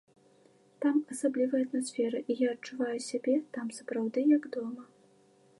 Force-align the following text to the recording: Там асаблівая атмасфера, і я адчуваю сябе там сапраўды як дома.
Там 0.85 0.95
асаблівая 1.15 1.61
атмасфера, 1.67 2.17
і 2.31 2.39
я 2.45 2.55
адчуваю 2.55 2.99
сябе 3.09 3.35
там 3.59 3.65
сапраўды 3.81 4.29
як 4.37 4.53
дома. 4.57 4.83